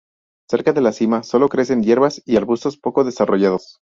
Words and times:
Cerca 0.49 0.73
de 0.73 0.81
la 0.81 0.93
cima 0.93 1.21
sólo 1.21 1.47
crecen 1.47 1.83
hierbas 1.83 2.23
y 2.25 2.35
arbustos 2.35 2.75
poco 2.75 3.03
desarrollados. 3.03 3.81